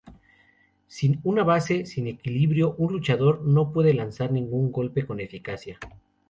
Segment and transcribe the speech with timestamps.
[0.87, 5.77] Sin una base, sin equilibrio, un luchador no puede lanzar ningún golpe con eficacia.